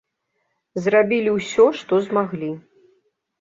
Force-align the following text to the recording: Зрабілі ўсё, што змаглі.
Зрабілі 0.85 1.31
ўсё, 1.35 1.67
што 1.81 2.01
змаглі. 2.07 2.51